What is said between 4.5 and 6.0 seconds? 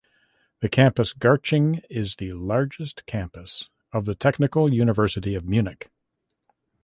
University of Munich.